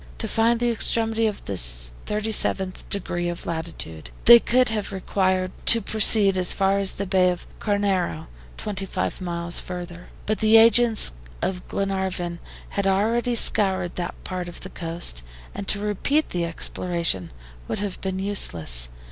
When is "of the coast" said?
14.49-15.21